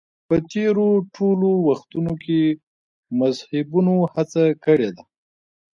[0.27, 2.41] په تېرو ټولو وختونو کې
[3.19, 5.03] مذهبیونو هڅه کړې ده